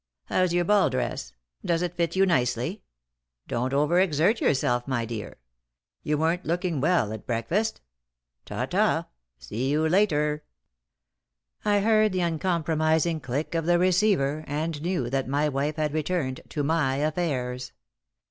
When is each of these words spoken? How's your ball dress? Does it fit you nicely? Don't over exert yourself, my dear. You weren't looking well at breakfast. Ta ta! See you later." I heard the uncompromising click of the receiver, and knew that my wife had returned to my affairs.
How's 0.29 0.51
your 0.51 0.65
ball 0.65 0.89
dress? 0.89 1.31
Does 1.63 1.83
it 1.83 1.93
fit 1.95 2.15
you 2.15 2.25
nicely? 2.25 2.81
Don't 3.47 3.71
over 3.71 3.99
exert 3.99 4.41
yourself, 4.41 4.87
my 4.87 5.05
dear. 5.05 5.37
You 6.01 6.17
weren't 6.17 6.43
looking 6.43 6.81
well 6.81 7.13
at 7.13 7.27
breakfast. 7.27 7.81
Ta 8.45 8.65
ta! 8.65 9.09
See 9.37 9.69
you 9.69 9.87
later." 9.87 10.43
I 11.63 11.81
heard 11.81 12.13
the 12.13 12.21
uncompromising 12.21 13.19
click 13.19 13.53
of 13.53 13.67
the 13.67 13.77
receiver, 13.77 14.43
and 14.47 14.81
knew 14.81 15.07
that 15.11 15.27
my 15.27 15.47
wife 15.47 15.75
had 15.75 15.93
returned 15.93 16.41
to 16.49 16.63
my 16.63 16.95
affairs. 16.95 17.71